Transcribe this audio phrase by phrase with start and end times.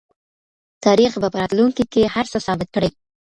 [0.85, 2.89] تاریخ به په راتلونکي کې هر څه ثابت کړي.